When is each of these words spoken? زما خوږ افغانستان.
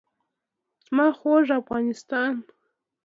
زما 0.85 1.05
خوږ 1.19 1.45
افغانستان. 1.61 2.33